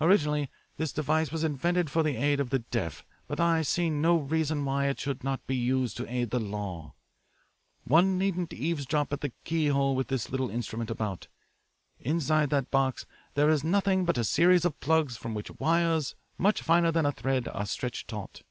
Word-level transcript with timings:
Originally 0.00 0.48
this 0.76 0.92
device 0.92 1.32
was 1.32 1.42
invented 1.42 1.90
for 1.90 2.04
the 2.04 2.14
aid 2.16 2.38
of 2.38 2.50
the 2.50 2.60
deaf, 2.60 3.04
but 3.26 3.40
I 3.40 3.62
see 3.62 3.90
no 3.90 4.16
reason 4.16 4.64
why 4.64 4.86
it 4.86 5.00
should 5.00 5.24
not 5.24 5.44
be 5.48 5.56
used 5.56 5.96
to 5.96 6.08
aid 6.08 6.30
the 6.30 6.38
law. 6.38 6.94
One 7.82 8.16
needn't 8.16 8.52
eavesdrop 8.52 9.12
at 9.12 9.22
the 9.22 9.32
keyhole 9.42 9.96
with 9.96 10.06
this 10.06 10.30
little 10.30 10.50
instrument 10.50 10.88
about. 10.88 11.26
Inside 11.98 12.50
that 12.50 12.70
box 12.70 13.06
there 13.34 13.50
is 13.50 13.64
nothing 13.64 14.04
but 14.04 14.18
a 14.18 14.22
series 14.22 14.64
of 14.64 14.78
plugs 14.78 15.16
from 15.16 15.34
which 15.34 15.50
wires, 15.58 16.14
much 16.38 16.62
finer 16.62 16.92
than 16.92 17.04
a 17.04 17.10
thread, 17.10 17.48
are 17.48 17.66
stretched 17.66 18.06
taut. 18.06 18.42